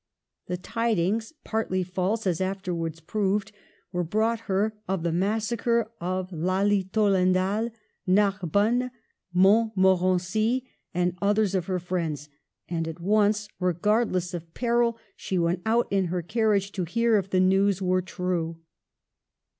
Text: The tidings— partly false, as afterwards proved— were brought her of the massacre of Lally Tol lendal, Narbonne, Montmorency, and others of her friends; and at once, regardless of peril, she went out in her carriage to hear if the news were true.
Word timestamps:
The 0.47 0.57
tidings— 0.57 1.31
partly 1.53 1.83
false, 1.83 2.25
as 2.25 2.41
afterwards 2.41 2.99
proved— 3.01 3.51
were 3.91 4.03
brought 4.03 4.39
her 4.49 4.73
of 4.87 5.03
the 5.03 5.11
massacre 5.11 5.91
of 6.01 6.33
Lally 6.33 6.81
Tol 6.85 7.11
lendal, 7.11 7.71
Narbonne, 8.07 8.89
Montmorency, 9.31 10.67
and 10.91 11.15
others 11.21 11.53
of 11.53 11.67
her 11.67 11.77
friends; 11.77 12.29
and 12.67 12.87
at 12.87 12.99
once, 12.99 13.47
regardless 13.59 14.33
of 14.33 14.55
peril, 14.55 14.97
she 15.15 15.37
went 15.37 15.61
out 15.67 15.85
in 15.91 16.05
her 16.05 16.23
carriage 16.23 16.71
to 16.71 16.83
hear 16.83 17.17
if 17.17 17.29
the 17.29 17.39
news 17.39 17.79
were 17.79 18.01
true. 18.01 18.59